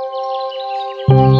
[0.00, 1.39] Música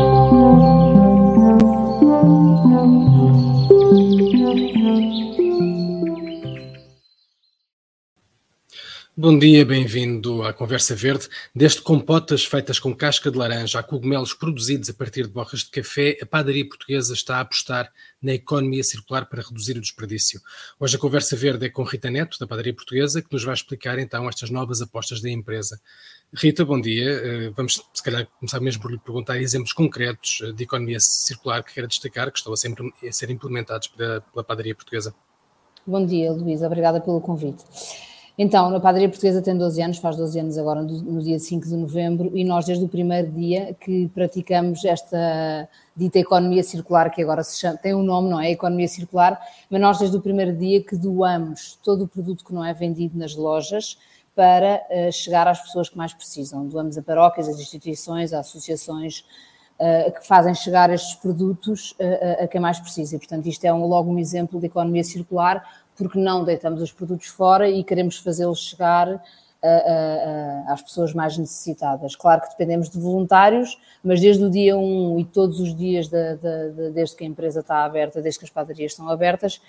[9.23, 11.29] Bom dia, bem-vindo à Conversa Verde.
[11.55, 15.69] Desde compotas feitas com casca de laranja a cogumelos produzidos a partir de borras de
[15.69, 20.41] café, a padaria portuguesa está a apostar na economia circular para reduzir o desperdício.
[20.81, 23.99] Hoje a Conversa Verde é com Rita Neto, da padaria portuguesa, que nos vai explicar
[23.99, 25.79] então estas novas apostas da empresa.
[26.33, 27.11] Rita, bom dia.
[27.11, 31.63] Eh, vamos, se calhar, começar mesmo por lhe perguntar exemplos concretos eh, de economia circular
[31.63, 32.73] que queira destacar, que estão a ser,
[33.07, 35.15] a ser implementados pela, pela padaria portuguesa.
[35.87, 36.67] Bom dia, Luísa.
[36.67, 37.67] Obrigada pelo convite.
[38.43, 41.77] Então, a Padaria Portuguesa tem 12 anos, faz 12 anos agora no dia 5 de
[41.77, 47.45] novembro, e nós desde o primeiro dia que praticamos esta dita economia circular, que agora
[47.45, 48.51] chama, tem um nome, não é?
[48.51, 52.65] Economia circular, mas nós desde o primeiro dia que doamos todo o produto que não
[52.65, 53.99] é vendido nas lojas
[54.35, 56.67] para uh, chegar às pessoas que mais precisam.
[56.67, 59.23] Doamos a paróquias, as instituições, as associações
[59.79, 63.17] uh, que fazem chegar estes produtos uh, a quem mais precisa.
[63.17, 65.63] E, portanto, isto é um, logo um exemplo de economia circular,
[66.01, 69.23] porque não deitamos os produtos fora e queremos fazê-los chegar
[69.63, 72.17] a, a, a, às pessoas mais necessitadas.
[72.17, 76.37] Claro que dependemos de voluntários, mas desde o dia 1 e todos os dias, de,
[76.37, 79.61] de, de, desde que a empresa está aberta, desde que as padarias estão abertas,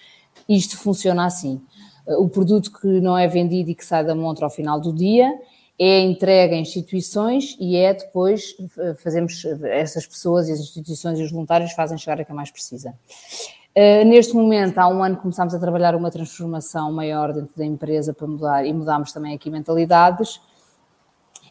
[0.47, 1.61] isto funciona assim.
[2.07, 5.37] O produto que não é vendido e que sai da montra ao final do dia
[5.77, 8.55] é entregue a instituições e é depois
[9.03, 12.93] fazemos essas pessoas e as instituições e os voluntários fazem chegar a quem mais precisa.
[13.73, 18.14] Uh, neste momento, há um ano, começámos a trabalhar uma transformação maior dentro da empresa
[18.14, 20.41] para mudar e mudámos também aqui mentalidades.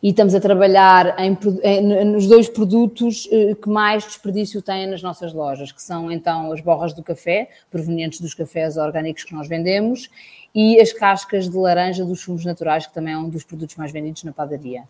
[0.03, 5.03] E estamos a trabalhar em, em, nos dois produtos uh, que mais desperdício têm nas
[5.03, 9.49] nossas lojas, que são então as borras do café, provenientes dos cafés orgânicos que nós
[9.49, 10.11] vendemos,
[10.55, 13.93] e as cascas de laranja dos sumos naturais, que também é um dos produtos mais
[13.93, 14.85] vendidos na padaria.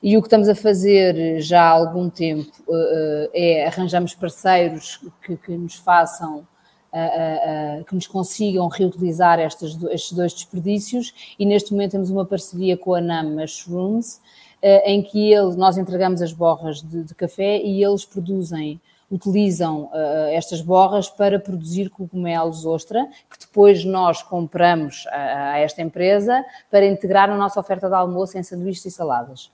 [0.00, 5.36] E o que estamos a fazer já há algum tempo uh, é arranjamos parceiros que,
[5.36, 6.46] que nos façam
[7.86, 13.00] que nos consigam reutilizar estes, dois desperdícios e neste momento temos uma parceria com a
[13.00, 14.20] NAM Mushrooms,
[14.62, 20.28] em que ele, nós entregamos as borras de, de café e eles produzem utilizam uh,
[20.30, 26.86] estas borras para produzir cogumelos ostra, que depois nós compramos a, a, esta empresa para
[26.86, 29.50] integrar na nossa oferta de almoço em sanduíches e saladas.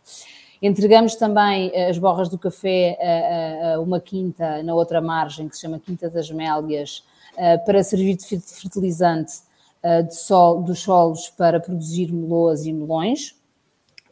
[0.61, 5.63] Entregamos também as borras do café a, a, uma quinta na outra margem, que se
[5.63, 7.05] chama Quinta das Mélias,
[7.37, 9.35] eh, para servir de fertilizante
[9.83, 13.37] eh, de sol, dos solos para produzir meloas e melões,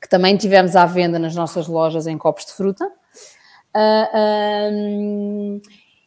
[0.00, 2.90] que também tivemos à venda nas nossas lojas em copos de fruta.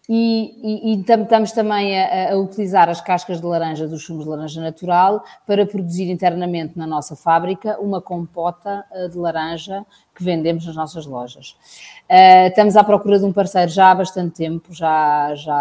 [0.10, 4.30] E, e, e, estamos também a, a, utilizar as cascas de laranja dos sumos de
[4.30, 9.86] laranja natural para produzir internamente na nossa fábrica uma compota de laranja
[10.16, 11.58] que vendemos nas nossas lojas.
[12.10, 15.54] Uh, estamos à procura de um parceiro já há bastante tempo, já, já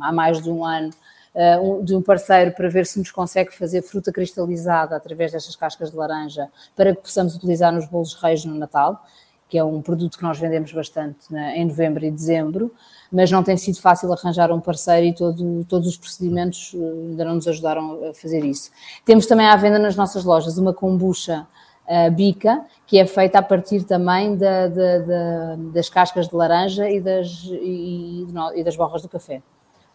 [0.00, 0.90] há mais de um ano,
[1.34, 5.90] uh, de um parceiro para ver se nos consegue fazer fruta cristalizada através destas cascas
[5.90, 9.04] de laranja para que possamos utilizar nos bolos reis no Natal,
[9.50, 12.72] que é um produto que nós vendemos bastante né, em novembro e dezembro,
[13.10, 17.24] mas não tem sido fácil arranjar um parceiro e todo, todos os procedimentos eh, ainda
[17.24, 18.70] não nos ajudaram a fazer isso.
[19.04, 21.46] Temos também à venda nas nossas lojas uma kombucha
[21.86, 26.88] uh, bica, que é feita a partir também da, da, da, das cascas de laranja
[26.88, 28.24] e das, e,
[28.54, 29.42] e das borras do café.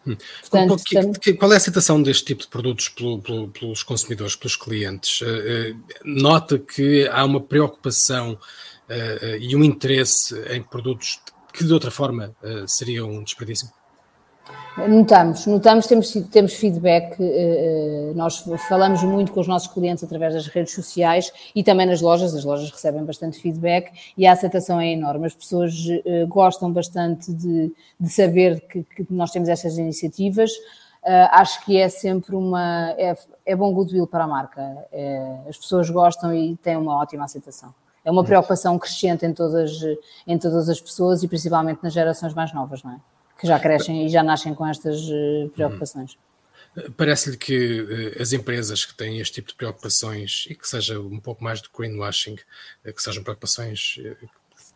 [0.06, 0.18] Hum.
[0.42, 4.56] Portanto, qual, qual, é a aceitação deste tipo de produtos pelo, pelo, pelos consumidores, pelos
[4.58, 5.22] clientes?
[5.22, 8.38] Uh, nota que há uma preocupação
[8.90, 11.22] uh, e um interesse em produtos
[11.54, 12.36] que de outra forma
[12.68, 13.70] seriam um desperdício?
[14.78, 20.34] Notamos, notamos, temos, temos feedback, eh, eh, nós falamos muito com os nossos clientes através
[20.34, 24.80] das redes sociais e também nas lojas, as lojas recebem bastante feedback e a aceitação
[24.82, 25.28] é enorme.
[25.28, 25.74] As pessoas
[26.06, 30.52] eh, gostam bastante de, de saber que, que, nós temos estas iniciativas.
[31.32, 32.96] Acho que é sempre uma.
[32.98, 33.16] É,
[33.46, 34.76] é bom goodwill para a marca.
[35.48, 37.72] As pessoas gostam e têm uma ótima aceitação.
[38.06, 39.72] É uma preocupação crescente em todas,
[40.28, 43.00] em todas as pessoas e principalmente nas gerações mais novas, não é?
[43.38, 46.18] que já crescem e já nascem com estas eh, preocupações.
[46.98, 51.20] Parece-lhe que uh, as empresas que têm este tipo de preocupações e que seja um
[51.20, 52.36] pouco mais de greenwashing,
[52.86, 54.28] uh, que sejam preocupações uh, que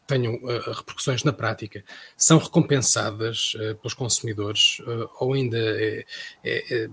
[0.08, 0.40] tenham
[0.76, 1.84] repercussões na prática,
[2.18, 4.82] são recompensadas pelos consumidores
[5.20, 6.04] ou ainda é,
[6.44, 6.90] é,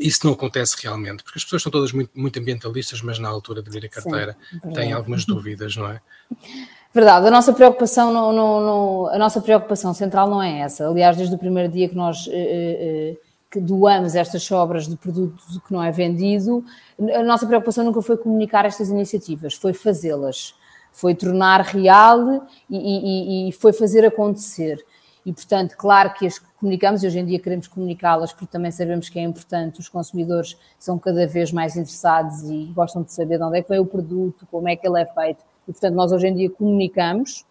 [0.00, 1.22] isso não acontece realmente?
[1.22, 4.36] Porque as pessoas são todas muito, muito ambientalistas, mas na altura de vir a carteira
[4.50, 6.00] Sim, têm algumas dúvidas, não é?
[6.92, 10.88] Verdade, a nossa preocupação não, a nossa preocupação central não é essa.
[10.88, 13.16] Aliás, desde o primeiro dia que nós eh, eh,
[13.50, 16.64] que doamos estas sobras de produto que não é vendido,
[17.14, 20.54] a nossa preocupação nunca foi comunicar estas iniciativas, foi fazê-las.
[20.92, 24.84] foi tornar real e, e, e foi fazer acontecer.
[25.24, 29.08] E, portanto, claro que as comunicamos e hoje em dia queremos comunicá-las porque também sabemos
[29.08, 29.80] que é importante.
[29.80, 33.68] Os consumidores são cada vez mais interessados e gostam de saber de onde é que
[33.68, 35.44] vem o produto, como é que ele é feito.
[35.68, 37.44] E, portanto, nós hoje em dia comunicamos,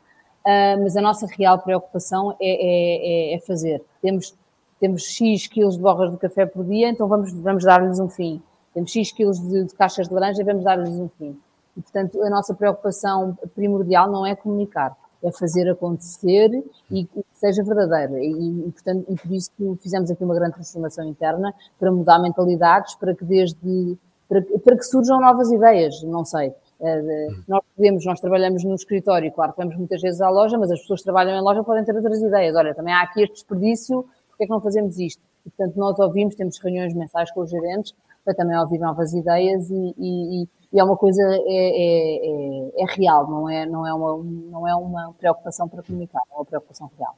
[0.46, 3.84] uh, mas a nossa real preocupação é, é, é, é, fazer.
[4.02, 4.36] Temos,
[4.80, 8.42] temos X quilos de borras de café por dia, então vamos, vamos dar-lhes um fim.
[8.74, 11.38] Temos X quilos de, de caixas de laranja, vamos dar-lhes um fim.
[11.78, 16.50] E, portanto, a nossa preocupação primordial não é comunicar é fazer acontecer
[16.90, 18.20] e que seja verdadeira.
[18.20, 19.52] E, e, portanto, e por isso
[19.82, 23.98] fizemos aqui uma grande transformação interna para mudar mentalidades, para que desde
[24.30, 26.50] para, para que surjam novas ideias, não sei.
[26.80, 30.72] Uh, nós podemos, nós trabalhamos no escritório, claro que vamos muitas vezes à loja, mas
[30.72, 32.56] as pessoas que trabalham em loja podem ter outras ideias.
[32.56, 35.22] Olha, também há aqui este desperdício, porque é que não fazemos isto?
[35.46, 37.94] E, portanto, nós ouvimos, temos reuniões mensais com os gerentes
[38.24, 42.86] para também ouvir novas ideias e, e, e é uma coisa é, é, é, é,
[42.96, 46.90] real, não é, não, é uma, não é uma preocupação para comunicar, é uma preocupação
[46.98, 47.16] real.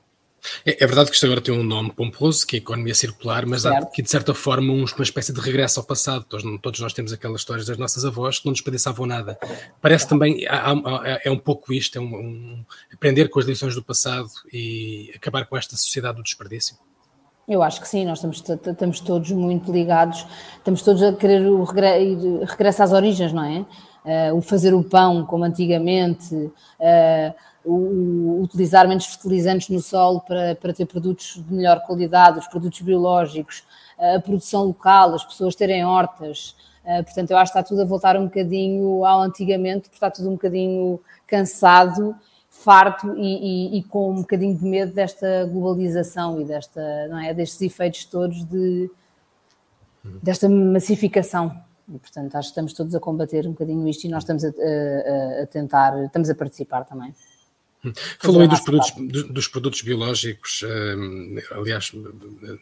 [0.66, 3.46] É, é, verdade que isto agora tem um nome pomposo, que é a economia circular,
[3.46, 3.76] mas certo.
[3.76, 6.26] há aqui, de certa forma, uma espécie de regresso ao passado.
[6.28, 9.38] Todos, todos, nós temos aquelas histórias das nossas avós que não desperdiçavam nada.
[9.82, 13.76] Parece também, há, há, é um pouco isto, é um, um, aprender com as lições
[13.76, 16.76] do passado e acabar com esta sociedade do desperdício.
[17.48, 20.26] Eu acho que sim, nós estamos, estamos todos muito ligados,
[20.58, 23.66] estamos todos a querer o regresso às origens, não é?
[24.04, 27.34] Uh, o fazer o pão como antigamente, uh,
[27.64, 32.82] o, utilizar menos fertilizantes no solo para, para ter produtos de melhor qualidade, os produtos
[32.82, 33.64] biológicos,
[33.98, 36.56] uh, a produção local, as pessoas terem hortas.
[37.06, 40.30] portanto, eu acho que está tudo a voltar um bocadinho ao antigamente, porque está tudo
[40.30, 42.16] um bocadinho cansado
[42.62, 47.34] farto e, e, e, com um bocadinho de medo desta globalização e desta, não é,
[47.34, 48.90] destes efeitos todos de,
[50.22, 51.56] desta massificação.
[51.90, 54.50] E, portanto, acho que estamos todos a combater um bocadinho isto e nós estamos a,
[54.50, 57.14] a, a tentar, estamos a participar também.
[58.20, 58.92] Falou aí dos produtos,
[59.30, 61.92] dos produtos biológicos, hum, aliás,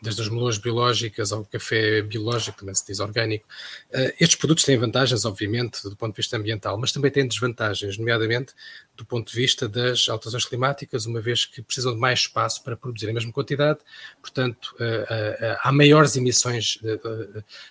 [0.02, 3.46] desde as meloas biológicas ao café biológico, também se diz orgânico.
[3.94, 7.98] Uh, estes produtos têm vantagens, obviamente, do ponto de vista ambiental, mas também têm desvantagens,
[7.98, 8.54] nomeadamente
[8.96, 12.76] do ponto de vista das alterações climáticas, uma vez que precisam de mais espaço para
[12.76, 13.80] produzir a mesma quantidade,
[14.22, 16.80] portanto, uh, há maiores emissões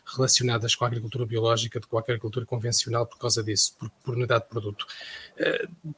[0.05, 3.91] relacionadas com a agricultura biológica do que com a agricultura convencional por causa disso, por,
[4.03, 4.87] por unidade de produto.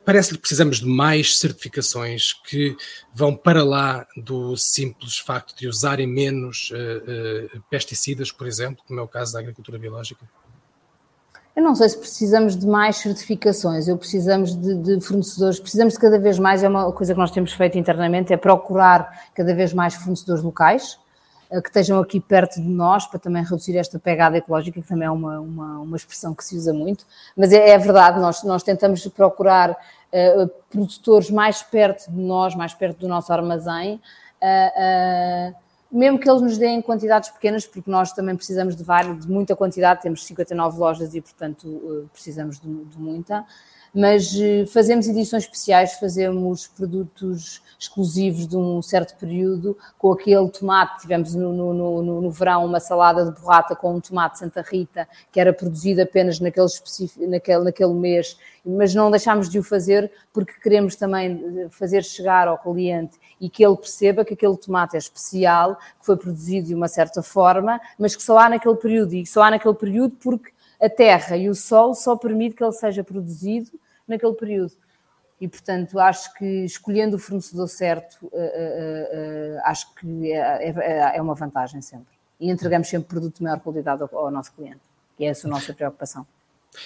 [0.04, 2.76] Parece-lhe que precisamos de mais certificações que
[3.14, 6.72] vão para lá do simples facto de usarem menos
[7.68, 10.24] pesticidas, por exemplo, como é o caso da agricultura biológica?
[11.54, 16.00] Eu não sei se precisamos de mais certificações, eu precisamos de, de, fornecedores, precisamos de
[16.00, 19.72] cada vez mais, é uma coisa que nós temos feito internamente, é procurar cada vez
[19.74, 20.98] mais fornecedores locais
[21.50, 25.10] que estejam aqui perto de nós para também reduzir esta pegada ecológica, que também é
[25.10, 27.04] uma, uma, uma expressão que se usa muito,
[27.36, 32.72] mas é, é verdade, nós, nós tentamos procurar uh, produtores mais perto de nós, mais
[32.72, 34.00] perto do nosso armazém,
[34.40, 35.56] uh, uh,
[35.90, 39.56] mesmo que eles nos deem quantidades pequenas, porque nós também precisamos de, várias, de muita
[39.56, 43.44] quantidade, temos 59 lojas e, portanto, precisamos de, de muita,
[43.94, 51.00] mas uh, fazemos edições especiais, fazemos produtos exclusivos de um certo período, com aquele tomate,
[51.00, 55.08] tivemos no, no, no, no verão uma salada de borrata com um tomate Santa Rita,
[55.32, 56.68] que era produzido apenas naquele,
[57.26, 62.46] naquele, naquele mês, mas não deixámos de o fazer porque queremos também eh, fazer chegar
[62.46, 66.74] ao cliente e que ele perceba que aquele tomate é especial, que foi produzido de
[66.74, 70.52] uma certa forma, mas que só há naquele período, e só há naquele período porque
[70.80, 73.70] a terra e o sol só permite que ele seja produzido
[74.06, 74.72] naquele período.
[75.40, 81.16] E, portanto, acho que escolhendo o fornecedor certo, uh, uh, uh, acho que é, é,
[81.16, 82.14] é, uma vantagem sempre.
[82.38, 84.80] E entregamos sempre produto de maior qualidade ao, ao nosso cliente,
[85.16, 86.26] que é essa a nossa preocupação.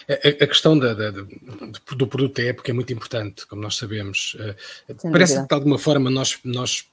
[0.08, 4.36] A, questão da, da, do produto da época é muito importante, como nós sabemos.
[4.40, 4.56] Eh,
[4.98, 5.42] Sem Parece dúvida.
[5.42, 6.88] que de alguma forma nós, nós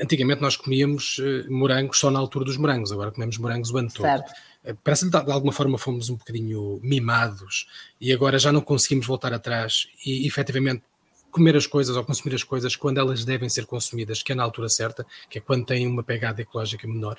[0.00, 3.90] antigamente nós comíamos eh, morangos só na altura dos morangos, agora comemos morangos o ano
[3.92, 4.06] todo.
[4.06, 4.32] Certo.
[4.66, 7.68] Eh, parece que de alguma forma fomos um bocadinho mimados
[8.00, 10.82] e agora já não conseguimos voltar atrás e efetivamente
[11.30, 14.42] comer as coisas ou consumir as coisas quando elas devem ser consumidas, que é na
[14.42, 17.18] altura certa, que é quando têm uma pegada ecológica menor.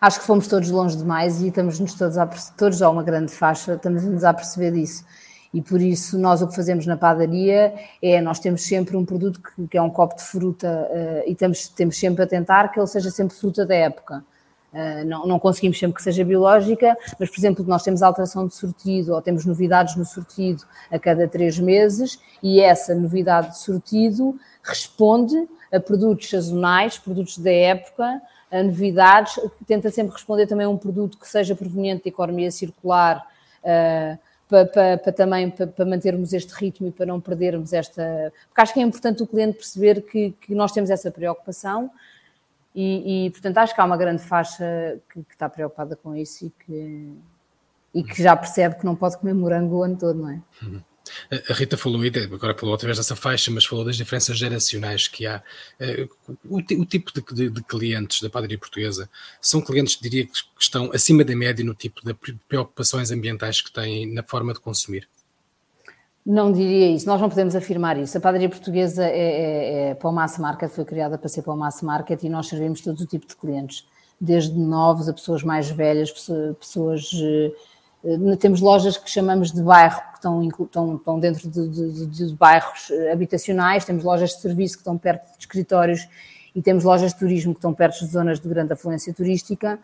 [0.00, 3.74] Acho que fomos todos longe demais e estamos-nos todos a todos a uma grande faixa,
[3.74, 5.04] estamos-nos a perceber disso.
[5.54, 9.40] E por isso nós o que fazemos na padaria é, nós temos sempre um produto
[9.40, 12.78] que, que é um copo de fruta uh, e temos, temos sempre a tentar que
[12.78, 14.24] ele seja sempre fruta da época.
[14.72, 18.54] Uh, não, não, conseguimos sempre que seja biológica, mas, por exemplo, nós temos alteração de
[18.54, 20.62] sortido ou temos novidades no sortido
[20.92, 27.50] a cada três meses e essa novidade de sortido responde a produtos sazonais, produtos da
[27.50, 32.50] época, a novidades, tenta sempre responder também a um produto que seja proveniente da economia
[32.52, 33.26] circular,
[33.64, 34.18] uh,
[34.50, 38.32] para, para, para também para, para, mantermos este ritmo e para não perdermos esta.
[38.48, 41.90] Porque acho que é importante o cliente perceber que, que nós temos essa preocupação
[42.74, 46.46] e, e, portanto, acho que há uma grande faixa que, que, está preocupada com isso
[46.46, 47.12] e que,
[47.94, 50.40] e que já percebe que não pode comer morango o ano todo, não é?
[50.62, 50.80] Uhum.
[51.48, 52.00] A Rita falou,
[52.32, 55.42] agora falou outra vez dessa faixa, mas falou das diferenças geracionais que há.
[55.78, 56.06] Eh,
[56.44, 59.10] o, o tipo de, de, de, clientes da padaria portuguesa
[59.40, 62.14] são clientes, diria que estão acima da média no tipo de
[62.48, 65.08] preocupações ambientais que têm na forma de consumir?
[66.30, 68.16] Não diria isso, nós não podemos afirmar isso.
[68.16, 71.52] A padaria portuguesa é, é, é para o mass market, foi criada para ser para
[71.52, 73.84] o mass market e nós servimos todo o tipo de clientes,
[74.20, 76.12] desde novos a pessoas mais velhas,
[76.56, 77.10] pessoas.
[78.04, 82.34] Eh, temos lojas que chamamos de bairro, que estão, estão, estão dentro de, de, de,
[82.36, 86.06] bairros eh, habitacionais, temos lojas de serviço que estão perto de escritórios
[86.54, 89.80] e temos lojas de turismo que estão perto de zonas de grande afluência turística.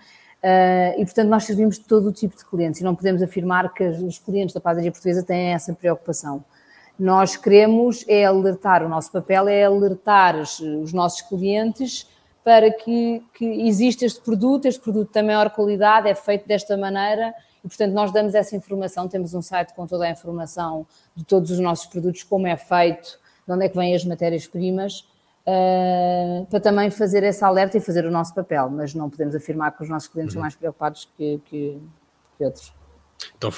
[0.47, 3.83] Uh, e, portanto, nós servimos todo o tipo de clientes e não podemos afirmar que
[3.83, 6.45] os clientes da padaria portuguesa têm essa preocupação.
[6.97, 12.09] Nós queremos é alertar, o nosso papel é alertar os, os nossos clientes
[12.45, 17.35] para que, que existe este produto, este produto tem maior qualidade, é feito desta maneira
[17.65, 20.87] e, portanto, nós damos essa informação, temos um site com toda a informação
[21.17, 25.05] de todos os nossos produtos, como é feito, de onde é que vêm as matérias-primas,
[25.47, 29.77] uh, para também fazer esse alerta e fazer o nosso papel, mas não podemos afirmar
[29.77, 30.41] que os nossos clientes uhum.
[30.41, 31.81] são mais preocupados que, que,
[32.37, 32.75] que outros.
[33.37, 33.51] Então,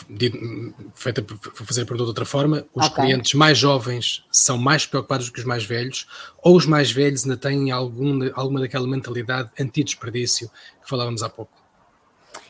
[0.94, 3.04] feita para fazer a pergunta de outra forma, os okay.
[3.04, 6.06] clientes mais jovens são mais preocupados do que os mais velhos,
[6.42, 10.48] ou os mais velhos ainda têm algum, alguma daquela mentalidade anti-desperdício
[10.82, 11.52] que falávamos há pouco?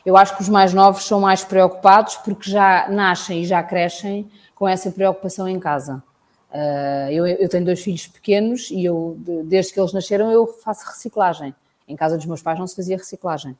[0.05, 4.29] Eu acho que os mais novos são mais preocupados porque já nascem e já crescem
[4.55, 6.03] com essa preocupação em casa.
[6.51, 9.15] Uh, eu, eu, tenho dois filhos pequenos e eu,
[9.45, 11.53] desde que eles nasceram, eu faço reciclagem.
[11.87, 13.51] Em casa dos meus pais não se fazia reciclagem.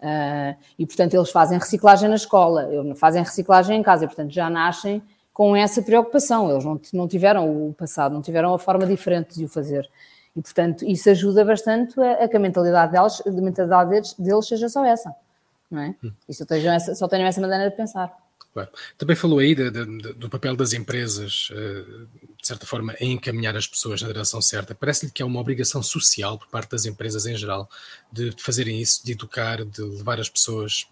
[0.00, 4.50] Uh, e, portanto, eles fazem reciclagem na escola, fazem reciclagem em casa, e, portanto, já
[4.50, 6.50] nascem com essa preocupação.
[6.50, 9.88] Eles não, não tiveram o passado, não tiveram a forma diferente de o fazer.
[10.36, 14.46] E, portanto, isso ajuda bastante a, a que a mentalidade deles, a mentalidade deles, deles
[14.46, 15.14] seja só essa.
[15.70, 15.94] Não é?
[16.04, 16.12] Hum.
[16.28, 18.23] E só tenham, essa, só tenham essa maneira de pensar.
[18.54, 18.70] Claro.
[18.96, 22.06] Também falou aí de, de, do papel das empresas, eh,
[22.40, 24.76] de certa forma, em encaminhar as pessoas na direção certa.
[24.76, 27.68] Parece-lhe que é uma obrigação social por parte das empresas em geral
[28.12, 30.86] de fazerem isso, de educar, de levar as pessoas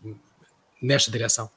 [0.82, 1.48] nesta direção?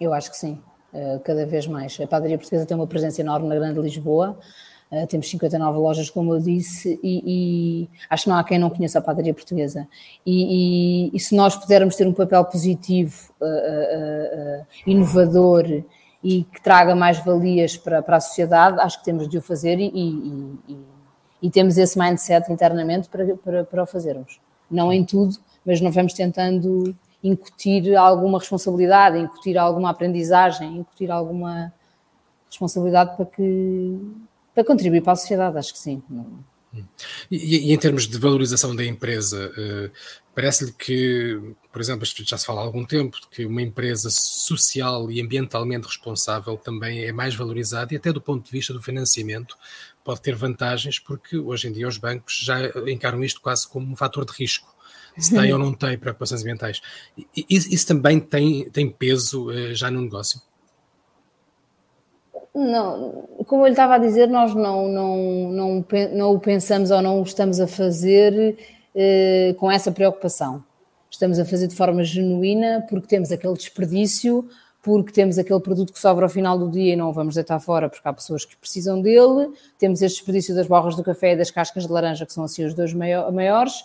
[0.00, 0.62] Eu acho que sim,
[0.94, 2.00] eh, cada vez mais.
[2.00, 4.40] A padaria portuguesa tem uma presença enorme na Grande Lisboa.
[4.90, 8.70] Uh, temos 59 lojas, como eu disse, e, e, acho que não há quem não
[8.70, 9.88] conheça a padaria portuguesa.
[10.24, 15.82] E, e, e se nós pudermos ter um papel positivo, uh, uh, inovador
[16.22, 19.78] e que traga mais valias para, para a sociedade, acho que temos de o fazer
[19.78, 24.40] e, temos esse mindset internamente para, para, para o fazermos.
[24.68, 31.72] Não em tudo, mas não vamos tentando incutir alguma responsabilidade, incutir alguma aprendizagem, incutir alguma
[32.48, 34.00] responsabilidade para que
[34.56, 36.02] para contribuir para a sociedade, acho que sim.
[37.30, 39.90] E, e, em termos de valorização da empresa, uh,
[40.34, 41.38] parece-lhe que,
[41.70, 46.56] por exemplo, já se fala há algum tempo, que uma empresa social e ambientalmente responsável
[46.56, 49.58] também é mais valorizada e até do ponto de vista do financiamento
[50.02, 53.96] pode ter vantagens, porque hoje em dia os bancos já encaram isto quase como um
[53.96, 54.74] fator de risco.
[55.18, 56.80] Se tem ou não tem preocupações ambientais.
[57.48, 60.40] Isso, isso também tem, tem peso uh, já no negócio?
[62.56, 65.16] Não, como eu lhe estava a dizer, nós não, não,
[65.50, 65.84] não,
[66.14, 68.56] não o pensamos ou não o estamos a fazer
[68.94, 70.64] eh, com essa preocupação.
[71.10, 74.48] Estamos a fazer de forma genuína porque temos aquele desperdício,
[74.82, 77.60] porque temos aquele produto que sobra ao final do dia e não o vamos deitar
[77.60, 81.36] fora porque há pessoas que precisam dele, temos este desperdício das borras do café e
[81.36, 83.84] das cascas de laranja, que são assim os dois maiores.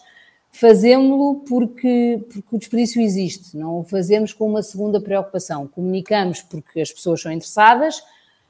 [0.49, 5.67] Fazemos-lo porque, porque o desperdício existe, não o fazemos com uma segunda preocupação.
[5.67, 8.01] Comunicamos porque as pessoas são interessadas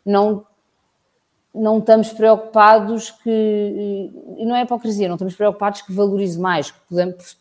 [0.05, 0.45] não
[1.53, 6.79] não estamos preocupados que, e não é hipocrisia, não estamos preocupados que valorize mais, que
[6.87, 7.35] podemos,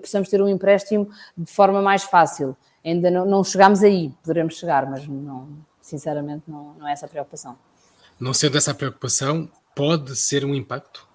[0.00, 2.56] possamos ter um empréstimo de forma mais fácil.
[2.82, 5.48] Ainda não, não chegamos aí, poderemos chegar, mas não,
[5.82, 7.58] sinceramente não, não é essa a preocupação.
[8.18, 11.06] Não sendo essa a preocupação, pode ser um impacto?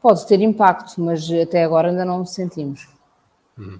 [0.00, 2.88] Pode ter impacto, mas até agora ainda não sentimos.
[3.58, 3.78] Hum.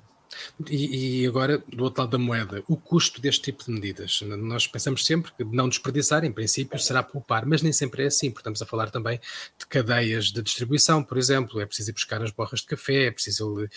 [0.68, 4.20] E, e, agora, do outro lado da moeda, o custo deste tipo de medidas.
[4.22, 8.30] Nós pensamos sempre que não desperdiçar, em princípio, será poupar, mas nem sempre é assim,
[8.30, 9.20] porque estamos a falar também
[9.58, 11.60] de cadeias de distribuição, por exemplo.
[11.60, 13.68] É preciso ir buscar as borras de café, é preciso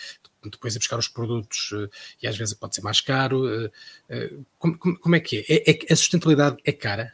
[0.50, 1.89] depois ir buscar os produtos eh,
[2.22, 3.48] e às vezes pode ser mais caro.
[3.48, 3.72] Eh,
[4.10, 5.72] eh, como, como é que é?
[5.72, 7.13] é, é a sustentabilidade é cara?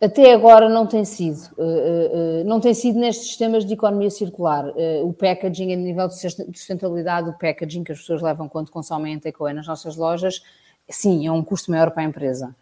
[0.00, 1.38] Até agora não tem sido.
[1.56, 4.66] Uh, uh, não tem sido nestes sistemas de economia circular.
[5.02, 9.18] O packaging, a nível de sustentabilidade, o packaging que as pessoas levam quando consomem em
[9.18, 10.42] takeaway nas nossas lojas,
[10.88, 12.54] sim, é um custo maior para a empresa,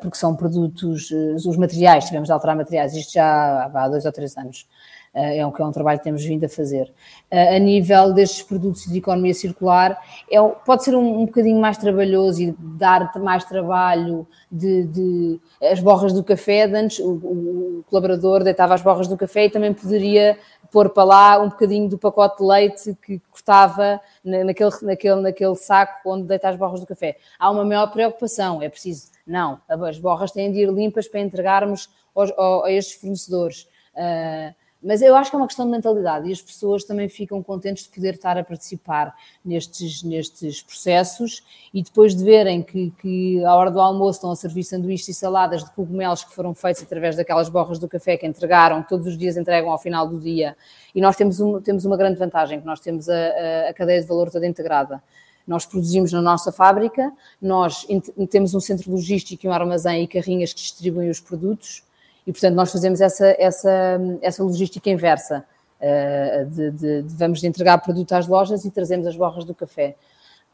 [0.00, 1.10] porque são produtos,
[1.46, 4.66] os materiais, tivemos de alterar materiais, isto já há dois ou três anos.
[5.14, 6.90] Eh, é um, é um trabalho que temos vindo a fazer.
[7.30, 10.00] Eh, a nível destes produtos de economia circular,
[10.30, 15.40] é, pode ser um, um bocadinho mais trabalhoso e dar mais trabalho de, de
[15.70, 16.64] as borras do café.
[16.64, 20.38] Antes, o, o, colaborador deitava as borras do café e também poderia
[20.70, 26.10] pôr para lá um bocadinho do pacote de leite que cortava naquele, naquele, naquele saco
[26.10, 27.18] onde deita as borras do café.
[27.38, 29.10] Há uma maior preocupação, é preciso.
[29.26, 32.32] Não, as borras têm de ir limpas para entregarmos aos,
[32.64, 33.68] a estes fornecedores.
[33.94, 37.40] Uh, mas eu acho que é uma questão de mentalidade e as pessoas também ficam
[37.40, 43.44] contentes de poder estar a participar nestes, nestes processos e depois de verem que, que
[43.44, 46.82] à hora do almoço estão a servir sanduíches e saladas de cogumelos que foram feitos
[46.82, 50.18] através daquelas borras do café que entregaram, que todos os dias entregam ao final do
[50.18, 50.56] dia.
[50.92, 54.00] E nós temos, um, temos uma grande vantagem, que nós temos a, a, a cadeia
[54.00, 55.00] de valor toda integrada.
[55.46, 57.86] Nós produzimos na nossa fábrica, nós
[58.30, 61.84] temos um centro logístico, um armazém e carrinhas que distribuem os produtos
[62.26, 65.44] e, portanto, nós fazemos essa, essa, essa logística inversa.
[65.80, 69.96] Uh, de, de, de, vamos entregar produto às lojas e trazemos as borras do café.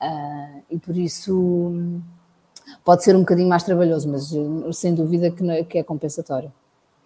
[0.00, 2.00] Uh, e por isso
[2.82, 6.50] pode ser um bocadinho mais trabalhoso, mas uh, sem dúvida que, é, que é compensatório.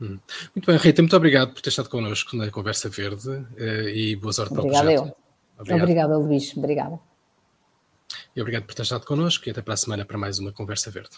[0.00, 0.21] Hum.
[0.54, 3.45] Muito bem, Rita, muito obrigado por ter estado connosco na Conversa Verde
[3.92, 4.88] e boa sorte para o projeto.
[4.88, 5.16] Eu.
[5.59, 5.83] Obrigado.
[5.83, 6.57] Obrigada, Luís.
[6.57, 7.00] Obrigada.
[8.35, 10.90] E obrigado por ter estado connosco e até para a semana para mais uma Conversa
[10.90, 11.16] Verde.